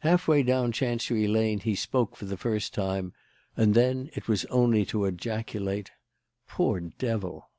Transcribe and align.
Half 0.00 0.26
way 0.26 0.42
down 0.42 0.72
Chancery 0.72 1.28
Lane 1.28 1.60
he 1.60 1.74
spoke 1.74 2.16
for 2.16 2.24
the 2.24 2.38
first 2.38 2.72
time; 2.72 3.12
and 3.58 3.74
then 3.74 4.08
it 4.14 4.26
was 4.26 4.46
only 4.46 4.86
to 4.86 5.04
ejaculate, 5.04 5.90
"Poor 6.48 6.80
devil!" 6.80 7.50